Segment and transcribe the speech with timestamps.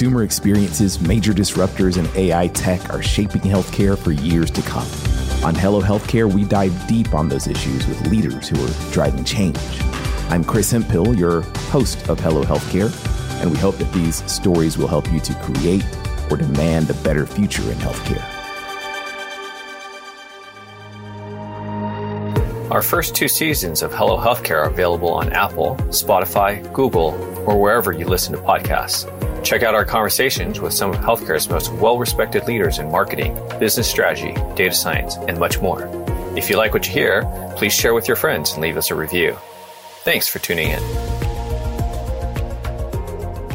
[0.00, 4.88] consumer experiences, major disruptors, and AI tech are shaping healthcare for years to come.
[5.44, 9.58] On Hello Healthcare, we dive deep on those issues with leaders who are driving change.
[10.30, 12.90] I'm Chris Hemphill, your host of Hello Healthcare,
[13.42, 15.84] and we hope that these stories will help you to create
[16.30, 18.24] or demand a better future in healthcare.
[22.70, 27.10] Our first two seasons of Hello Healthcare are available on Apple, Spotify, Google,
[27.46, 29.19] or wherever you listen to podcasts.
[29.42, 33.88] Check out our conversations with some of healthcare's most well respected leaders in marketing, business
[33.88, 35.88] strategy, data science, and much more.
[36.36, 37.22] If you like what you hear,
[37.56, 39.36] please share with your friends and leave us a review.
[40.04, 40.80] Thanks for tuning in.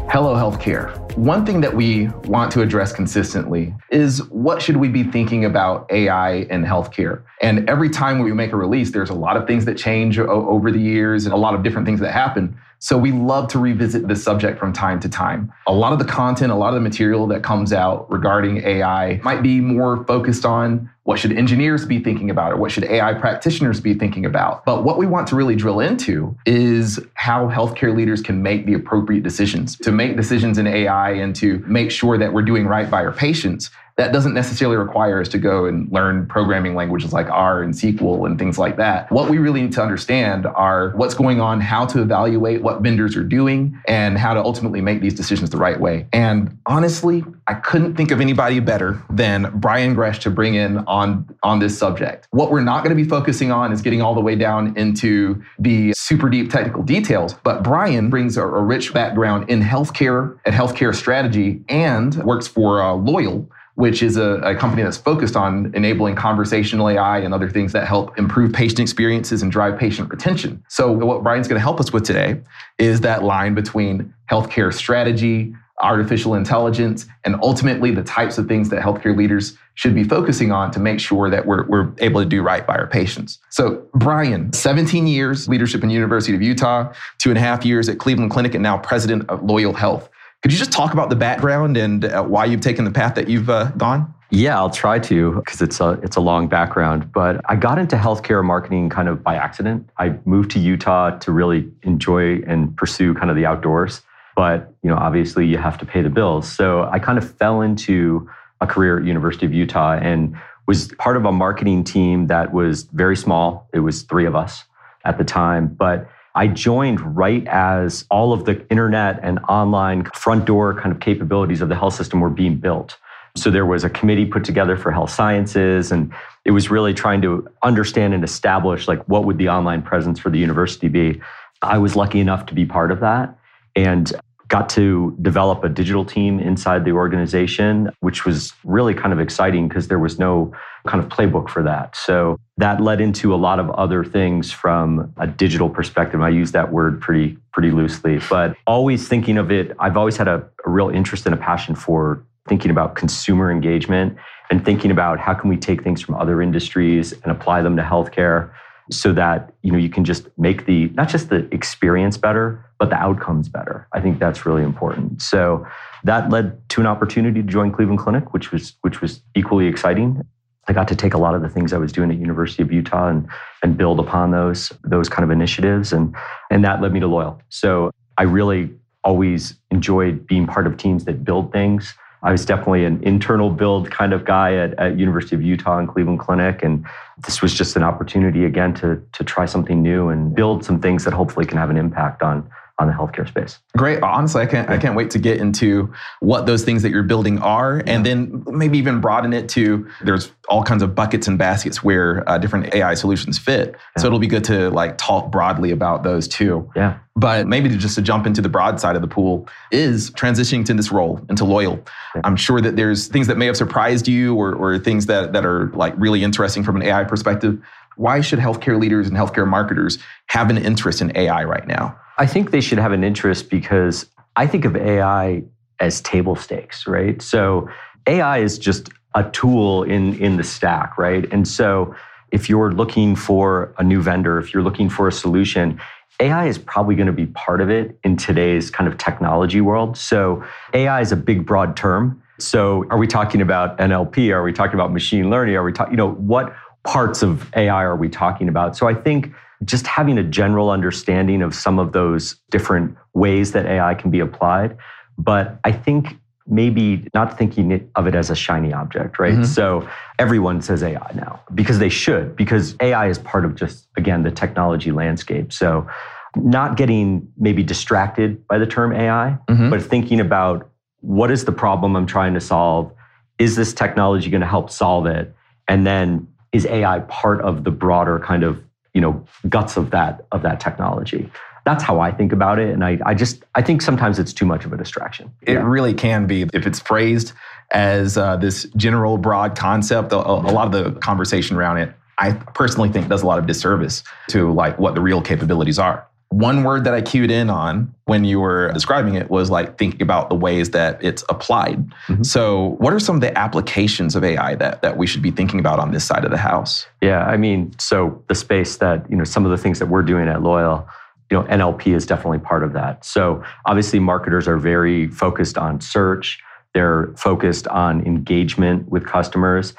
[0.10, 1.02] Hello, healthcare.
[1.18, 5.90] One thing that we want to address consistently is what should we be thinking about
[5.92, 7.24] AI in healthcare?
[7.42, 10.72] And every time we make a release, there's a lot of things that change over
[10.72, 12.58] the years and a lot of different things that happen.
[12.86, 15.52] So we love to revisit this subject from time to time.
[15.66, 19.20] A lot of the content, a lot of the material that comes out regarding AI
[19.24, 23.16] might be more focused on what should engineers be thinking about or what should AI
[23.16, 24.64] practitioners be thinking about.
[24.66, 28.76] But what we want to really drill into is how healthcare leaders can make the
[28.76, 32.88] appropriate decisions to make decisions in AI and to make sure that we're doing right
[32.88, 37.30] by our patients that doesn't necessarily require us to go and learn programming languages like
[37.30, 39.10] R and SQL and things like that.
[39.10, 43.16] What we really need to understand are what's going on, how to evaluate what vendors
[43.16, 46.08] are doing, and how to ultimately make these decisions the right way.
[46.12, 51.34] And honestly, I couldn't think of anybody better than Brian Gresh to bring in on,
[51.44, 52.28] on this subject.
[52.32, 55.42] What we're not going to be focusing on is getting all the way down into
[55.58, 60.54] the super deep technical details, but Brian brings a, a rich background in healthcare and
[60.54, 65.72] healthcare strategy and works for uh, Loyal, which is a, a, company that's focused on
[65.76, 70.64] enabling conversational AI and other things that help improve patient experiences and drive patient retention.
[70.70, 72.42] So, what Brian's going to help us with today
[72.78, 78.82] is that line between healthcare strategy, artificial intelligence, and ultimately the types of things that
[78.82, 82.42] healthcare leaders should be focusing on to make sure that we're, we're able to do
[82.42, 83.40] right by our patients.
[83.50, 88.00] So, Brian, 17 years leadership in University of Utah, two and a half years at
[88.00, 90.10] Cleveland Clinic, and now president of Loyal Health.
[90.46, 93.28] Could you just talk about the background and uh, why you've taken the path that
[93.28, 94.14] you've uh, gone?
[94.30, 97.12] Yeah, I'll try to because it's a it's a long background.
[97.12, 99.90] But I got into healthcare marketing kind of by accident.
[99.98, 104.04] I moved to Utah to really enjoy and pursue kind of the outdoors.
[104.36, 106.48] But you know, obviously, you have to pay the bills.
[106.48, 108.30] So I kind of fell into
[108.62, 112.84] a career at University of Utah and was part of a marketing team that was
[112.84, 113.68] very small.
[113.74, 114.64] It was three of us
[115.06, 120.46] at the time, but I joined right as all of the internet and online front
[120.46, 122.98] door kind of capabilities of the health system were being built.
[123.36, 126.14] So there was a committee put together for health sciences and
[126.44, 130.30] it was really trying to understand and establish like what would the online presence for
[130.30, 131.22] the university be.
[131.62, 133.38] I was lucky enough to be part of that
[133.76, 134.12] and
[134.48, 139.68] got to develop a digital team inside the organization, which was really kind of exciting
[139.68, 140.54] because there was no
[140.88, 141.96] kind of playbook for that.
[141.96, 146.22] So that led into a lot of other things from a digital perspective.
[146.22, 150.28] I use that word pretty pretty loosely, but always thinking of it, I've always had
[150.28, 154.16] a, a real interest and a passion for thinking about consumer engagement
[154.52, 157.82] and thinking about how can we take things from other industries and apply them to
[157.82, 158.52] healthcare
[158.92, 162.90] so that you know you can just make the not just the experience better but
[162.90, 163.88] the outcomes better.
[163.94, 165.22] I think that's really important.
[165.22, 165.66] So
[166.04, 170.22] that led to an opportunity to join cleveland clinic which was which was equally exciting.
[170.68, 172.72] I got to take a lot of the things i was doing at university of
[172.72, 173.28] utah and
[173.64, 176.16] and build upon those those kind of initiatives and
[176.52, 177.42] and that led me to loyal.
[177.50, 178.72] So i really
[179.04, 181.94] always enjoyed being part of teams that build things
[182.26, 185.88] I was definitely an internal build kind of guy at, at University of Utah and
[185.88, 186.64] Cleveland Clinic.
[186.64, 186.84] And
[187.24, 191.04] this was just an opportunity again to, to try something new and build some things
[191.04, 193.60] that hopefully can have an impact on on the healthcare space.
[193.78, 194.04] Great.
[194.04, 197.40] Honestly, I can't I can't wait to get into what those things that you're building
[197.40, 197.94] are, yeah.
[197.94, 202.28] and then maybe even broaden it to there's all kinds of buckets and baskets where
[202.30, 203.72] uh, different AI solutions fit.
[203.72, 204.02] Yeah.
[204.02, 206.70] So it'll be good to like talk broadly about those too.
[206.76, 207.00] Yeah.
[207.16, 210.66] But maybe to just to jump into the broad side of the pool is transitioning
[210.66, 211.82] to this role into loyal.
[212.14, 212.22] Yeah.
[212.26, 215.46] I'm sure that there's things that may have surprised you or, or things that that
[215.46, 217.58] are like really interesting from an AI perspective.
[217.96, 221.98] Why should healthcare leaders and healthcare marketers have an interest in AI right now?
[222.18, 225.44] I think they should have an interest because I think of AI
[225.80, 227.22] as table stakes, right?
[227.22, 227.70] So
[228.08, 231.32] AI is just a tool in in the stack, right?
[231.32, 231.96] And so
[232.32, 235.80] if you're looking for a new vendor, if you're looking for a solution,
[236.20, 239.98] AI is probably going to be part of it in today's kind of technology world.
[239.98, 242.22] So AI is a big broad term.
[242.40, 244.34] So are we talking about NLP?
[244.34, 245.56] Are we talking about machine learning?
[245.56, 246.54] Are we talking, you know, what
[246.86, 248.78] parts of AI are we talking about?
[248.78, 249.32] So I think
[249.64, 254.20] just having a general understanding of some of those different ways that AI can be
[254.20, 254.78] applied.
[255.18, 256.18] But I think
[256.48, 259.34] maybe not thinking of it as a shiny object, right?
[259.34, 259.44] Mm-hmm.
[259.44, 259.90] So
[260.20, 264.32] everyone says AI now because they should, because AI is part of just, again, the
[264.32, 265.52] technology landscape.
[265.52, 265.88] So
[266.36, 269.70] not getting maybe distracted by the term AI, mm-hmm.
[269.70, 272.92] but thinking about what is the problem I'm trying to solve?
[273.40, 275.34] Is this technology going to help solve it?
[275.68, 278.64] And then is AI part of the broader kind of
[278.94, 281.30] you know guts of that of that technology?
[281.66, 284.46] That's how I think about it, and I, I just I think sometimes it's too
[284.46, 285.32] much of a distraction.
[285.42, 285.68] It yeah.
[285.68, 287.34] really can be if it's phrased
[287.72, 290.14] as uh, this general broad concept.
[290.14, 293.48] A, a lot of the conversation around it, I personally think, does a lot of
[293.48, 296.08] disservice to like what the real capabilities are.
[296.36, 300.02] One word that I cued in on when you were describing it was like thinking
[300.02, 301.88] about the ways that it's applied.
[302.08, 302.24] Mm-hmm.
[302.24, 305.62] So, what are some of the applications of AI that, that we should be thinking
[305.62, 306.88] about on this side of the house?
[307.00, 310.02] Yeah, I mean, so the space that, you know, some of the things that we're
[310.02, 310.86] doing at Loyal,
[311.32, 313.06] you know, NLP is definitely part of that.
[313.06, 316.44] So, obviously, marketers are very focused on search,
[316.74, 319.74] they're focused on engagement with customers.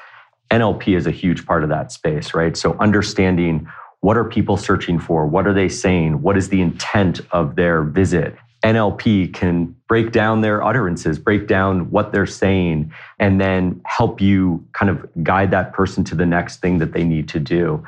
[0.49, 2.57] NLP is a huge part of that space, right?
[2.57, 3.67] So, understanding
[4.01, 5.25] what are people searching for?
[5.25, 6.21] What are they saying?
[6.21, 8.35] What is the intent of their visit?
[8.63, 14.65] NLP can break down their utterances, break down what they're saying, and then help you
[14.73, 17.83] kind of guide that person to the next thing that they need to do.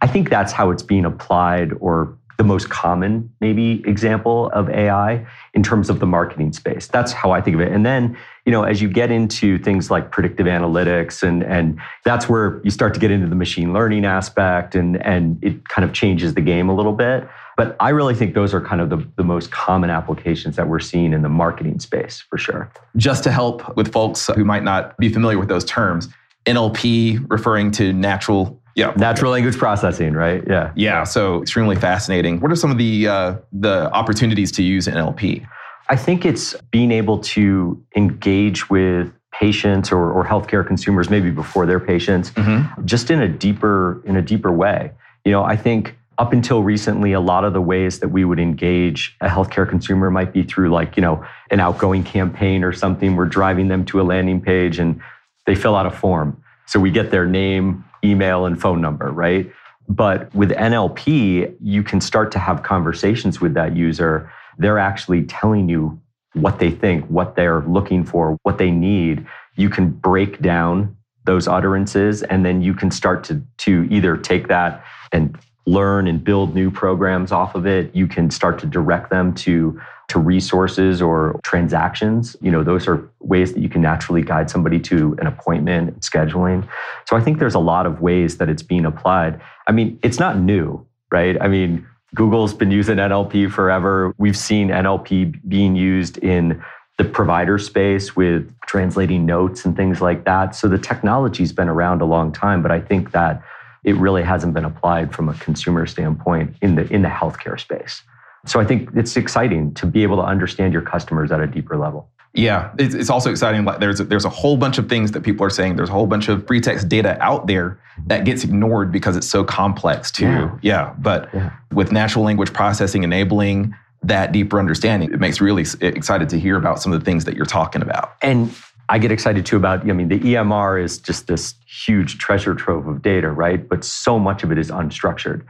[0.00, 5.26] I think that's how it's being applied or the most common maybe example of AI
[5.54, 6.86] in terms of the marketing space.
[6.86, 7.72] That's how I think of it.
[7.72, 12.28] And then, you know, as you get into things like predictive analytics and and that's
[12.28, 15.92] where you start to get into the machine learning aspect and and it kind of
[15.92, 17.28] changes the game a little bit.
[17.56, 20.80] But I really think those are kind of the, the most common applications that we're
[20.80, 22.72] seeing in the marketing space for sure.
[22.96, 26.08] Just to help with folks who might not be familiar with those terms,
[26.46, 28.92] NLP referring to natural yeah.
[28.96, 30.42] Natural language processing, right?
[30.46, 30.72] Yeah.
[30.76, 31.04] Yeah.
[31.04, 32.40] So extremely fascinating.
[32.40, 35.46] What are some of the uh, the opportunities to use NLP?
[35.88, 41.66] I think it's being able to engage with patients or, or healthcare consumers maybe before
[41.66, 42.84] their patients mm-hmm.
[42.84, 44.92] just in a deeper in a deeper way.
[45.24, 48.38] You know, I think up until recently, a lot of the ways that we would
[48.38, 53.16] engage a healthcare consumer might be through like, you know, an outgoing campaign or something.
[53.16, 55.00] We're driving them to a landing page and
[55.46, 56.42] they fill out a form.
[56.66, 59.50] So we get their name, email, and phone number, right?
[59.88, 64.30] But with NLP, you can start to have conversations with that user.
[64.58, 66.00] They're actually telling you
[66.34, 69.26] what they think, what they're looking for, what they need.
[69.56, 74.48] You can break down those utterances and then you can start to, to either take
[74.48, 77.94] that and learn and build new programs off of it.
[77.94, 82.36] You can start to direct them to to resources or transactions.
[82.42, 86.68] You know, those are ways that you can naturally guide somebody to an appointment, scheduling.
[87.06, 89.40] So I think there's a lot of ways that it's being applied.
[89.66, 91.40] I mean, it's not new, right?
[91.40, 94.12] I mean, Google's been using NLP forever.
[94.18, 96.62] We've seen NLP being used in
[96.98, 100.54] the provider space with translating notes and things like that.
[100.54, 103.42] So the technology's been around a long time, but I think that
[103.84, 108.02] it really hasn't been applied from a consumer standpoint in the in the healthcare space.
[108.46, 111.76] So I think it's exciting to be able to understand your customers at a deeper
[111.76, 112.08] level.
[112.34, 113.66] Yeah, it's, also exciting.
[113.78, 115.76] There's a, there's a whole bunch of things that people are saying.
[115.76, 119.28] There's a whole bunch of free text data out there that gets ignored because it's
[119.28, 120.24] so complex too.
[120.24, 121.52] Yeah, yeah but yeah.
[121.72, 126.80] with natural language processing enabling that deeper understanding, it makes really excited to hear about
[126.80, 128.14] some of the things that you're talking about.
[128.22, 128.50] And
[128.88, 132.86] I get excited too about, I mean, the EMR is just this huge treasure trove
[132.86, 133.66] of data, right?
[133.66, 135.44] But so much of it is unstructured.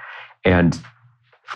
[0.45, 0.79] And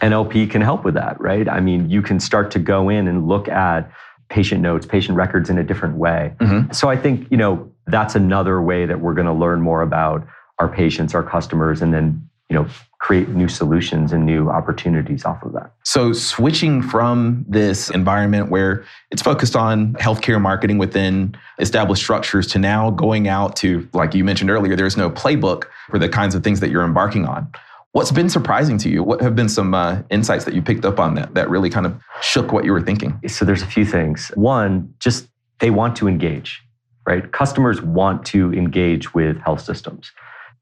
[0.03, 1.49] NLP can help with that, right?
[1.49, 3.91] I mean, you can start to go in and look at
[4.29, 6.35] patient notes, patient records in a different way.
[6.39, 6.73] Mm-hmm.
[6.73, 10.27] So I think, you know, that's another way that we're going to learn more about
[10.59, 12.67] our patients, our customers, and then, you know,
[12.99, 15.73] create new solutions and new opportunities off of that.
[15.85, 22.59] So switching from this environment where it's focused on healthcare marketing within established structures to
[22.59, 26.43] now going out to, like you mentioned earlier, there's no playbook for the kinds of
[26.43, 27.51] things that you're embarking on.
[27.93, 29.03] What's been surprising to you?
[29.03, 31.87] What have been some uh, insights that you picked up on that that really kind
[31.87, 33.19] of shook what you were thinking?
[33.27, 34.31] So there's a few things.
[34.35, 35.29] One, just
[35.61, 36.63] they want to engage,
[37.07, 37.31] right?
[37.33, 40.13] Customers want to engage with health systems.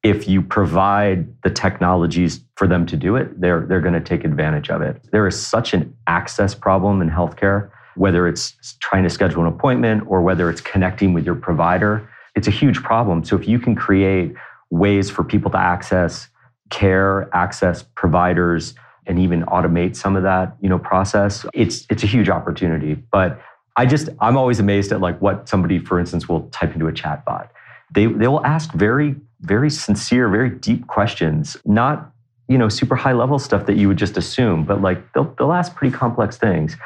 [0.05, 4.25] If you provide the technologies for them to do it, they're they're going to take
[4.25, 5.03] advantage of it.
[5.11, 10.05] There is such an access problem in healthcare, whether it's trying to schedule an appointment
[10.07, 12.09] or whether it's connecting with your provider.
[12.37, 13.25] It's a huge problem.
[13.25, 14.35] So if you can create
[14.71, 16.29] ways for people to access
[16.71, 18.75] care, access providers,
[19.07, 22.95] and even automate some of that, you know, process, it's it's a huge opportunity.
[22.95, 23.41] But
[23.77, 26.93] I just I'm always amazed at like what somebody, for instance, will type into a
[26.93, 27.51] chat bot.
[27.93, 32.11] They they will ask very, very sincere, very deep questions, not
[32.47, 35.53] you know, super high level stuff that you would just assume, but like they'll they'll
[35.53, 36.77] ask pretty complex things.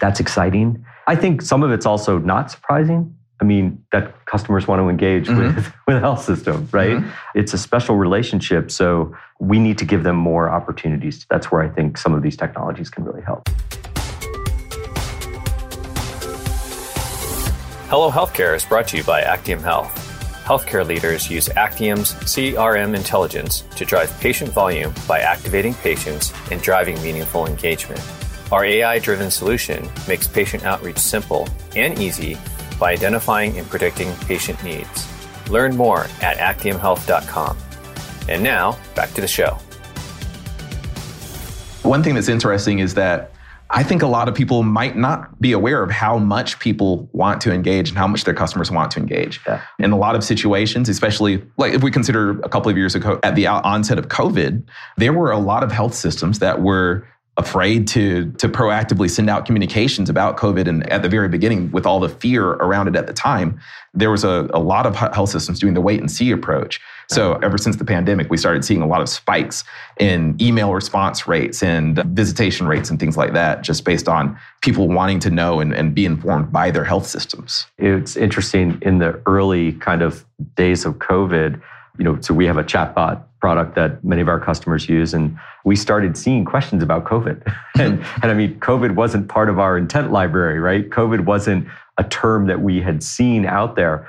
[0.00, 0.84] That's exciting.
[1.06, 5.28] I think some of it's also not surprising I mean, that customers want to engage
[5.28, 5.54] mm-hmm.
[5.54, 6.96] with, with health system, right?
[6.96, 7.38] Mm-hmm.
[7.38, 8.70] It's a special relationship.
[8.70, 11.24] So we need to give them more opportunities.
[11.30, 13.48] That's where I think some of these technologies can really help.
[17.88, 20.07] Hello Healthcare is brought to you by Actium Health.
[20.48, 26.96] Healthcare leaders use Actium's CRM intelligence to drive patient volume by activating patients and driving
[27.02, 28.00] meaningful engagement.
[28.50, 32.38] Our AI driven solution makes patient outreach simple and easy
[32.80, 35.06] by identifying and predicting patient needs.
[35.50, 37.58] Learn more at actiumhealth.com.
[38.30, 39.58] And now, back to the show.
[41.82, 43.32] One thing that's interesting is that
[43.70, 47.40] I think a lot of people might not be aware of how much people want
[47.42, 49.40] to engage and how much their customers want to engage.
[49.46, 49.60] Yeah.
[49.78, 53.20] In a lot of situations, especially like if we consider a couple of years ago
[53.22, 54.62] at the onset of COVID,
[54.96, 57.06] there were a lot of health systems that were
[57.36, 60.66] afraid to to proactively send out communications about COVID.
[60.66, 63.60] And at the very beginning, with all the fear around it at the time,
[63.94, 66.80] there was a, a lot of health systems doing the wait and see approach.
[67.10, 69.64] So ever since the pandemic, we started seeing a lot of spikes
[69.98, 74.88] in email response rates and visitation rates and things like that, just based on people
[74.88, 77.66] wanting to know and, and be informed by their health systems.
[77.78, 81.60] It's interesting in the early kind of days of COVID,
[81.96, 85.14] you know, so we have a chatbot product that many of our customers use.
[85.14, 87.40] And we started seeing questions about COVID.
[87.78, 90.88] and, and I mean, COVID wasn't part of our intent library, right?
[90.90, 94.06] COVID wasn't a term that we had seen out there.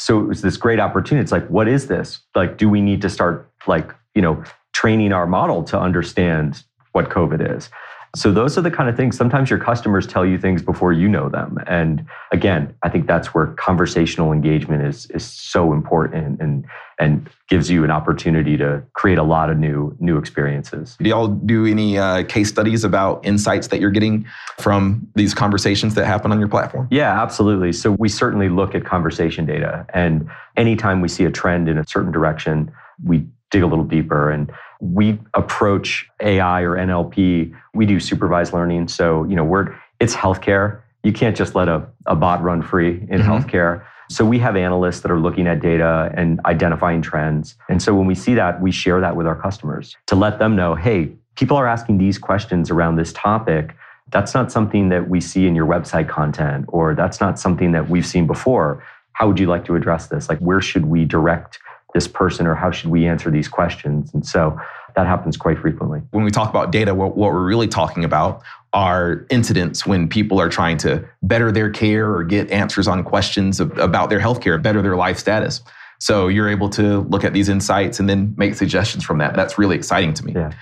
[0.00, 1.22] So it was this great opportunity.
[1.22, 2.20] It's like, what is this?
[2.34, 4.42] Like, do we need to start like, you know,
[4.72, 7.68] training our model to understand what COVID is?
[8.16, 9.16] So those are the kind of things.
[9.16, 11.58] Sometimes your customers tell you things before you know them.
[11.66, 16.66] And again, I think that's where conversational engagement is is so important and
[16.98, 20.96] and gives you an opportunity to create a lot of new new experiences.
[21.00, 24.26] Do y'all do any uh, case studies about insights that you're getting
[24.58, 26.88] from these conversations that happen on your platform?
[26.90, 27.72] Yeah, absolutely.
[27.72, 31.86] So we certainly look at conversation data, and anytime we see a trend in a
[31.86, 32.72] certain direction,
[33.04, 34.50] we dig a little deeper and
[34.80, 38.88] we approach AI or NLP, we do supervised learning.
[38.88, 40.80] So, you know, we're it's healthcare.
[41.02, 43.30] You can't just let a, a bot run free in mm-hmm.
[43.30, 43.84] healthcare.
[44.08, 47.56] So we have analysts that are looking at data and identifying trends.
[47.68, 50.56] And so when we see that, we share that with our customers to let them
[50.56, 53.76] know, hey, people are asking these questions around this topic.
[54.08, 57.88] That's not something that we see in your website content, or that's not something that
[57.88, 58.82] we've seen before.
[59.12, 60.28] How would you like to address this?
[60.28, 61.60] Like, where should we direct
[61.92, 64.12] this person or how should we answer these questions?
[64.14, 64.58] And so
[64.96, 66.00] that happens quite frequently.
[66.10, 68.42] When we talk about data, what, what we're really talking about
[68.72, 73.60] are incidents when people are trying to better their care or get answers on questions
[73.60, 75.60] of, about their healthcare, better their life status.
[75.98, 79.34] So you're able to look at these insights and then make suggestions from that.
[79.34, 80.32] That's really exciting to me.
[80.32, 80.52] Yeah.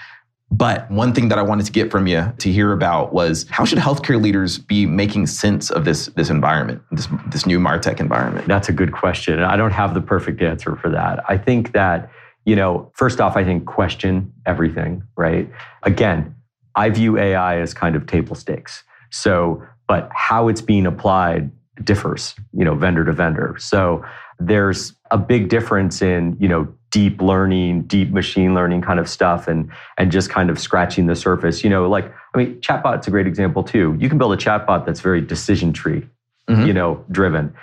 [0.50, 3.64] But one thing that I wanted to get from you to hear about was how
[3.64, 8.48] should healthcare leaders be making sense of this this environment, this this new martech environment?
[8.48, 9.34] That's a good question.
[9.34, 11.22] And I don't have the perfect answer for that.
[11.28, 12.10] I think that
[12.44, 15.02] you know, first off, I think question everything.
[15.16, 15.50] Right?
[15.82, 16.34] Again,
[16.74, 18.84] I view AI as kind of table stakes.
[19.10, 21.50] So, but how it's being applied
[21.84, 23.56] differs, you know, vendor to vendor.
[23.58, 24.04] So
[24.38, 29.48] there's a big difference in, you know, deep learning, deep machine learning kind of stuff
[29.48, 31.62] and and just kind of scratching the surface.
[31.62, 33.96] You know, like I mean, chatbot's a great example too.
[33.98, 36.06] You can build a chatbot that's very decision tree,
[36.48, 36.66] mm-hmm.
[36.66, 37.54] you know, driven.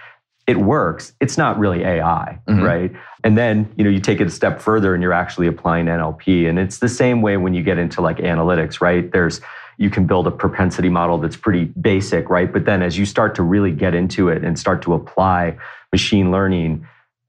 [0.47, 1.13] It works.
[1.19, 2.61] It's not really AI, mm-hmm.
[2.61, 2.91] right?
[3.23, 6.47] And then, you know, you take it a step further and you're actually applying NLP.
[6.47, 9.11] And it's the same way when you get into like analytics, right?
[9.11, 9.41] There's
[9.77, 12.51] you can build a propensity model that's pretty basic, right?
[12.51, 15.57] But then as you start to really get into it and start to apply
[15.91, 16.87] machine learning,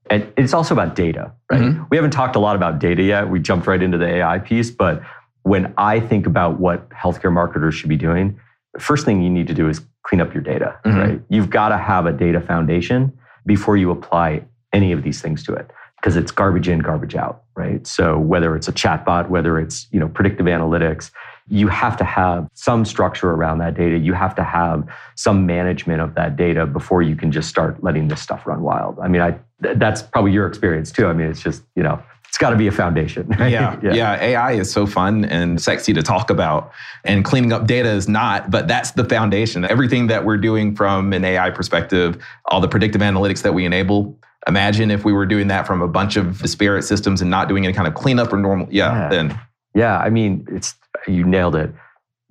[0.09, 1.61] and it's also about data, right?
[1.61, 1.83] Mm-hmm.
[1.89, 3.29] We haven't talked a lot about data yet.
[3.29, 5.01] We jumped right into the AI piece, but
[5.43, 8.39] when I think about what healthcare marketers should be doing,
[8.73, 10.97] the first thing you need to do is clean up your data, mm-hmm.
[10.97, 11.21] right?
[11.29, 15.53] You've got to have a data foundation before you apply any of these things to
[15.53, 17.85] it because it's garbage in, garbage out, right?
[17.87, 21.11] So whether it's a chatbot, whether it's, you know, predictive analytics,
[21.49, 23.97] you have to have some structure around that data.
[23.97, 28.07] You have to have some management of that data before you can just start letting
[28.07, 28.99] this stuff run wild.
[28.99, 31.07] I mean, I that's probably your experience too.
[31.07, 33.27] I mean, it's just, you know, it's got to be a foundation.
[33.39, 33.51] Right?
[33.51, 33.93] Yeah, yeah.
[33.93, 34.21] Yeah.
[34.21, 36.71] AI is so fun and sexy to talk about.
[37.05, 39.63] And cleaning up data is not, but that's the foundation.
[39.65, 44.19] Everything that we're doing from an AI perspective, all the predictive analytics that we enable,
[44.47, 47.65] imagine if we were doing that from a bunch of disparate systems and not doing
[47.65, 48.67] any kind of cleanup or normal.
[48.69, 49.09] Yeah, yeah.
[49.09, 49.39] then
[49.77, 50.73] yeah, I mean, it's
[51.13, 51.71] you nailed it.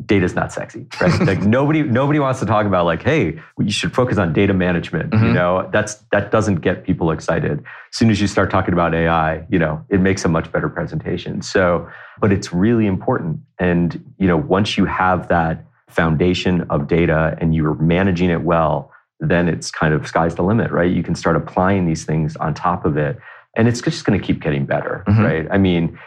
[0.04, 1.20] Data's not sexy, right?
[1.26, 5.10] like nobody nobody wants to talk about like, hey, you should focus on data management.
[5.10, 5.24] Mm-hmm.
[5.24, 7.60] You know, that's that doesn't get people excited.
[7.60, 10.68] As soon as you start talking about AI, you know, it makes a much better
[10.68, 11.40] presentation.
[11.40, 11.88] So,
[12.20, 13.40] but it's really important.
[13.58, 18.92] And you know, once you have that foundation of data and you're managing it well,
[19.20, 20.92] then it's kind of sky's the limit, right?
[20.92, 23.18] You can start applying these things on top of it.
[23.56, 25.22] And it's just going to keep getting better, mm-hmm.
[25.24, 25.48] right?
[25.50, 25.98] I mean,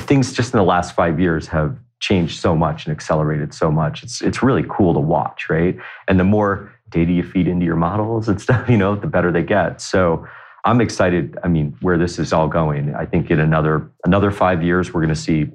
[0.00, 4.02] things just in the last five years have changed so much and accelerated so much.
[4.02, 5.76] It's it's really cool to watch, right?
[6.08, 9.32] And the more data you feed into your models and stuff, you know, the better
[9.32, 9.80] they get.
[9.80, 10.26] So
[10.64, 11.38] I'm excited.
[11.44, 12.94] I mean, where this is all going.
[12.94, 15.46] I think in another another five years, we're going to see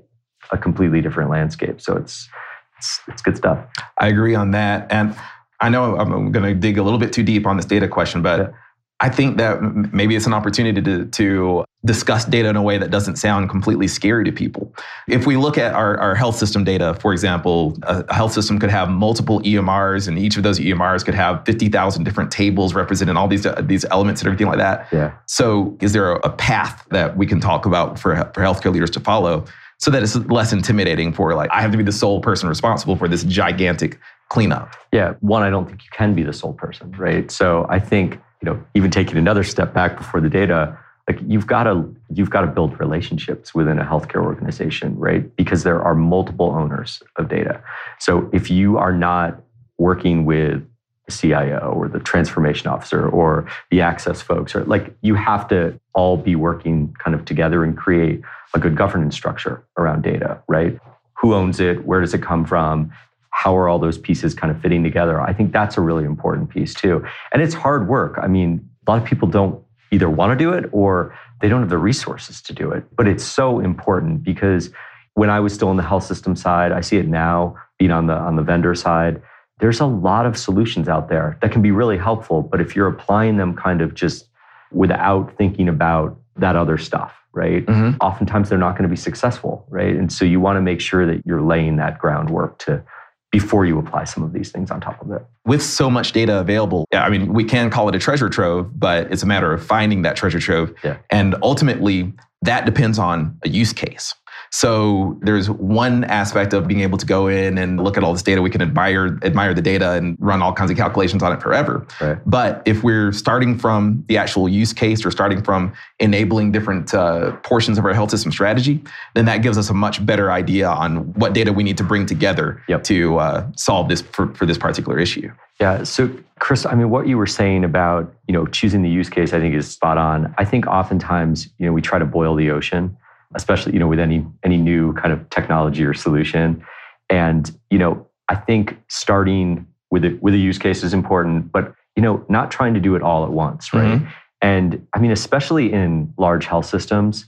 [0.52, 1.82] a completely different landscape.
[1.82, 2.30] So it's
[2.78, 3.64] it's, it's good stuff.
[3.98, 5.16] I agree on that, and
[5.60, 8.22] I know I'm going to dig a little bit too deep on this data question,
[8.22, 8.40] but.
[8.40, 8.58] Yeah.
[9.04, 12.92] I think that maybe it's an opportunity to, to discuss data in a way that
[12.92, 14.72] doesn't sound completely scary to people.
[15.08, 18.70] If we look at our, our health system data, for example, a health system could
[18.70, 23.28] have multiple EMRs, and each of those EMRs could have 50,000 different tables representing all
[23.28, 24.88] these, these elements and everything like that.
[24.92, 25.14] Yeah.
[25.26, 29.00] So, is there a path that we can talk about for, for healthcare leaders to
[29.00, 29.46] follow
[29.80, 32.96] so that it's less intimidating for, like, I have to be the sole person responsible
[32.96, 34.76] for this gigantic cleanup?
[34.94, 35.16] Yeah.
[35.22, 37.32] One, I don't think you can be the sole person, right?
[37.32, 41.48] So, I think, you know, even taking another step back before the data, like you've
[41.48, 45.36] got to you've got to build relationships within a healthcare organization right?
[45.36, 47.62] Because there are multiple owners of data.
[48.00, 49.42] So if you are not
[49.78, 50.66] working with
[51.06, 55.80] the cio or the transformation officer or the access folks or like you have to
[55.94, 58.22] all be working kind of together and create
[58.54, 60.80] a good governance structure around data right?
[61.22, 61.86] Who owns it?
[61.86, 62.92] Where does it come from
[63.32, 66.50] how are all those pieces kind of fitting together i think that's a really important
[66.50, 70.38] piece too and it's hard work i mean a lot of people don't either want
[70.38, 72.84] to do it or they don't have the resources to do it.
[72.96, 74.72] But it's so important because
[75.14, 78.08] when I was still on the health system side, I see it now being on
[78.08, 79.22] the on the vendor side.
[79.60, 82.88] There's a lot of solutions out there that can be really helpful, but if you're
[82.88, 84.28] applying them kind of just
[84.72, 87.66] without thinking about that other stuff, right?
[87.66, 87.98] Mm-hmm.
[88.02, 89.96] Oftentimes they're not going to be successful, right?
[89.96, 92.84] And so you want to make sure that you're laying that groundwork to
[93.32, 95.26] before you apply some of these things on top of it.
[95.46, 99.12] With so much data available, I mean, we can call it a treasure trove, but
[99.12, 100.74] it's a matter of finding that treasure trove.
[100.84, 100.98] Yeah.
[101.10, 104.14] And ultimately, that depends on a use case.
[104.54, 108.22] So there's one aspect of being able to go in and look at all this
[108.22, 108.42] data.
[108.42, 111.88] We can admire admire the data and run all kinds of calculations on it forever.
[112.02, 112.18] Right.
[112.26, 117.32] But if we're starting from the actual use case or starting from enabling different uh,
[117.38, 118.84] portions of our health system strategy,
[119.14, 122.06] then that gives us a much better idea on what data we need to bring
[122.06, 122.84] together yep.
[122.84, 125.32] to uh, solve this for, for this particular issue.
[125.62, 125.84] Yeah.
[125.84, 129.32] So, Chris, I mean, what you were saying about you know choosing the use case,
[129.32, 130.36] I think is spot on.
[130.38, 132.98] I think oftentimes you know we try to boil the ocean
[133.36, 136.64] especially you know with any any new kind of technology or solution.
[137.10, 141.76] And you know, I think starting with it with a use case is important, but
[141.96, 144.00] you know, not trying to do it all at once, right?
[144.00, 144.08] Mm-hmm.
[144.42, 147.26] And I mean, especially in large health systems,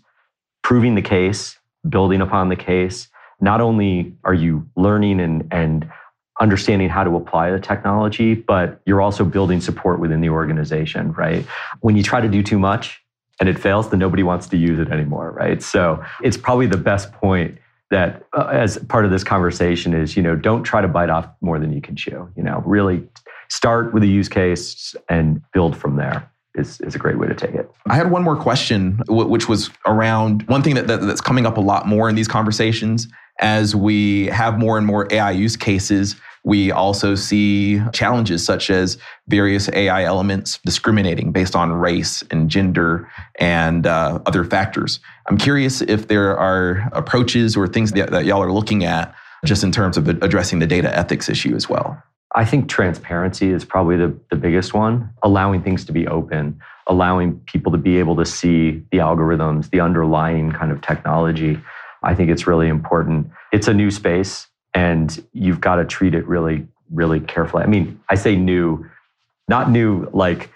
[0.63, 3.07] proving the case, building upon the case.
[3.41, 5.89] Not only are you learning and and
[6.41, 11.45] understanding how to apply the technology, but you're also building support within the organization, right?
[11.81, 13.02] When you try to do too much,
[13.39, 15.61] and it fails, then nobody wants to use it anymore, right?
[15.61, 17.57] So it's probably the best point
[17.89, 21.27] that uh, as part of this conversation is, you know, don't try to bite off
[21.41, 22.29] more than you can chew.
[22.35, 23.07] You know, really
[23.49, 26.29] start with a use case and build from there.
[26.55, 27.71] Is, is a great way to take it.
[27.87, 31.57] I had one more question, which was around one thing that, that, that's coming up
[31.57, 33.07] a lot more in these conversations
[33.39, 38.97] as we have more and more AI use cases we also see challenges such as
[39.27, 44.99] various AI elements discriminating based on race and gender and uh, other factors.
[45.27, 49.63] I'm curious if there are approaches or things that, that y'all are looking at just
[49.63, 52.01] in terms of addressing the data ethics issue as well.
[52.35, 57.39] I think transparency is probably the, the biggest one, allowing things to be open, allowing
[57.41, 61.61] people to be able to see the algorithms, the underlying kind of technology.
[62.01, 63.29] I think it's really important.
[63.51, 67.63] It's a new space and you've got to treat it really, really carefully.
[67.63, 68.85] I mean, I say new,
[69.47, 70.49] not new like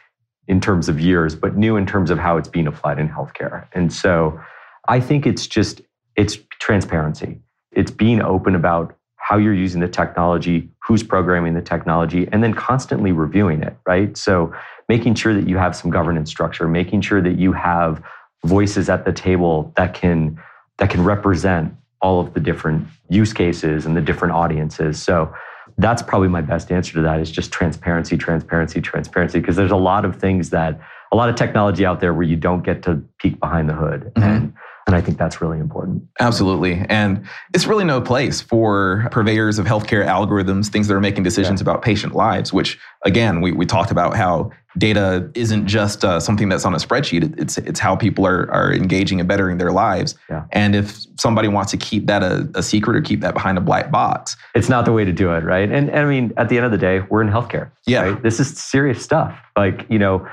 [0.48, 3.68] in terms of years, but new in terms of how it's being applied in healthcare.
[3.74, 4.40] And so
[4.88, 5.82] I think it's just,
[6.16, 7.40] it's transparency.
[7.72, 12.54] It's being open about how you're using the technology, who's programming the technology, and then
[12.54, 14.16] constantly reviewing it, right?
[14.16, 14.54] So
[14.88, 18.02] making sure that you have some governance structure, making sure that you have
[18.46, 20.42] voices at the table that can
[20.78, 25.02] that can represent all of the different use cases and the different audiences.
[25.02, 25.34] So
[25.78, 29.40] that's probably my best answer to that is just transparency, transparency, transparency.
[29.40, 30.80] Because there's a lot of things that
[31.12, 34.12] a lot of technology out there where you don't get to peek behind the hood.
[34.16, 34.24] Mm-hmm.
[34.24, 34.54] And
[34.88, 36.04] and I think that's really important.
[36.22, 36.86] Absolutely.
[36.88, 41.60] And it's really no place for purveyors of healthcare algorithms, things that are making decisions
[41.60, 41.66] yeah.
[41.66, 46.48] about patient lives, which again, we, we talked about how data isn't just uh, something
[46.48, 47.38] that's on a spreadsheet.
[47.38, 50.16] It's it's how people are are engaging and bettering their lives.
[50.30, 50.46] Yeah.
[50.52, 53.62] And if somebody wants to keep that a, a secret or keep that behind a
[53.62, 55.70] black box, it's not the way to do it, right?
[55.70, 57.72] And, and I mean, at the end of the day, we're in healthcare.
[57.86, 58.04] Yeah.
[58.04, 58.24] Right?
[58.24, 59.38] This is serious stuff.
[59.58, 60.26] Like you know,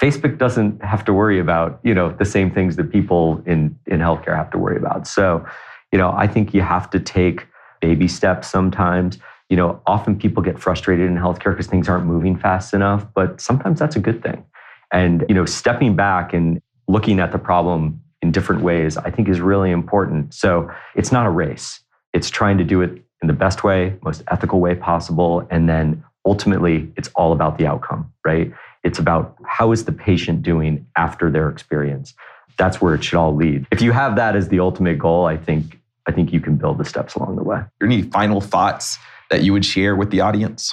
[0.00, 4.00] Facebook doesn't have to worry about you know the same things that people in in
[4.00, 5.06] healthcare have to worry about.
[5.06, 5.44] So,
[5.92, 7.46] you know, I think you have to take
[7.80, 9.18] baby steps sometimes.
[9.48, 13.40] You know, often people get frustrated in healthcare because things aren't moving fast enough, but
[13.40, 14.44] sometimes that's a good thing.
[14.92, 19.28] And you know, stepping back and looking at the problem in different ways, I think
[19.28, 20.34] is really important.
[20.34, 21.80] So, it's not a race.
[22.12, 26.04] It's trying to do it in the best way, most ethical way possible, and then
[26.26, 28.52] ultimately it's all about the outcome, right?
[28.84, 32.14] It's about how is the patient doing after their experience.
[32.56, 33.66] That's where it should all lead.
[33.72, 36.78] If you have that as the ultimate goal, I think I think you can build
[36.78, 37.62] the steps along the way.
[37.82, 38.98] Any final thoughts
[39.30, 40.72] that you would share with the audience?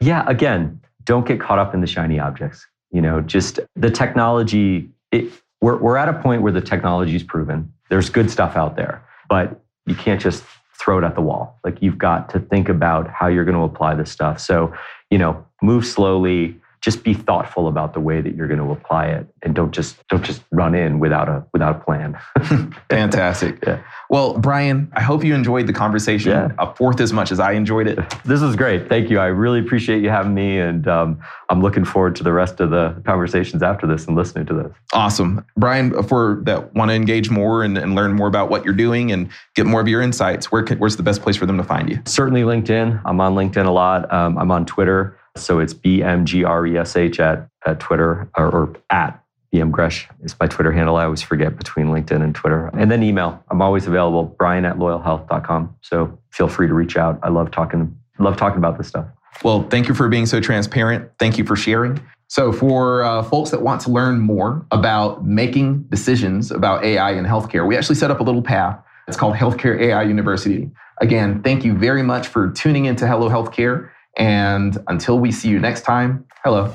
[0.00, 2.66] Yeah, again, don't get caught up in the shiny objects.
[2.92, 4.90] You know, just the technology.
[5.10, 7.72] It, we're we're at a point where the technology is proven.
[7.88, 10.44] There's good stuff out there, but you can't just
[10.78, 11.58] throw it at the wall.
[11.64, 14.38] Like you've got to think about how you're going to apply this stuff.
[14.38, 14.72] So,
[15.10, 19.06] you know, move slowly, just be thoughtful about the way that you're going to apply
[19.06, 22.18] it and don't just don't just run in without a without a plan.
[22.90, 23.58] Fantastic.
[23.66, 23.82] Yeah.
[24.10, 26.30] well brian i hope you enjoyed the conversation.
[26.30, 26.50] Yeah.
[26.58, 27.98] a fourth as much as i enjoyed it.
[28.28, 28.88] This was great.
[28.90, 29.18] Thank you.
[29.18, 32.70] I really appreciate you having me and um, i'm looking forward to the rest of
[32.70, 34.72] the conversations after this and listening to this.
[34.92, 35.44] Awesome.
[35.56, 39.10] Brian for that want to engage more and, and, learn more about what you're doing
[39.10, 41.88] and get more of your insights where where's the best place for them to find
[41.88, 41.98] you?
[42.04, 43.00] Certainly linkedin.
[43.04, 44.12] I'm on linkedin a lot.
[44.12, 49.22] Um, i'm on twitter so it's BMGRESH at, at Twitter or, or at
[49.52, 50.96] BMGresh is my Twitter handle.
[50.96, 52.68] I always forget between LinkedIn and Twitter.
[52.74, 53.42] And then email.
[53.50, 55.76] I'm always available, brian at loyalhealth.com.
[55.80, 57.18] So feel free to reach out.
[57.22, 59.06] I love talking, love talking about this stuff.
[59.42, 61.10] Well, thank you for being so transparent.
[61.18, 62.00] Thank you for sharing.
[62.30, 67.24] So, for uh, folks that want to learn more about making decisions about AI in
[67.24, 68.78] healthcare, we actually set up a little path.
[69.06, 70.70] It's called Healthcare AI University.
[71.00, 73.88] Again, thank you very much for tuning into Hello Healthcare.
[74.18, 76.68] And until we see you next time, hello.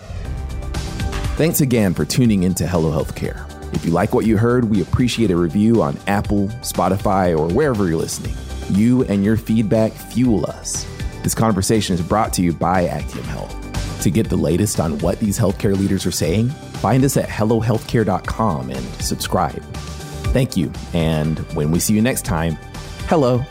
[1.35, 3.49] Thanks again for tuning into Hello Healthcare.
[3.73, 7.87] If you like what you heard, we appreciate a review on Apple, Spotify, or wherever
[7.87, 8.35] you're listening.
[8.69, 10.87] You and your feedback fuel us.
[11.23, 14.01] This conversation is brought to you by Actium Health.
[14.01, 18.69] To get the latest on what these healthcare leaders are saying, find us at HelloHealthcare.com
[18.69, 19.63] and subscribe.
[20.33, 20.71] Thank you.
[20.93, 22.57] And when we see you next time,
[23.07, 23.43] hello.